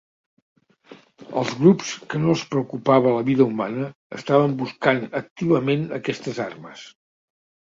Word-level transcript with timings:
Els 1.41 1.51
grups 1.59 1.91
que 2.13 2.21
no 2.23 2.31
els 2.35 2.45
preocupava 2.53 3.11
la 3.17 3.27
vida 3.27 3.47
humana 3.51 3.85
estaven 4.21 4.57
buscant 4.63 5.03
activament 5.21 5.87
aquestes 6.01 6.43
armes. 6.49 6.89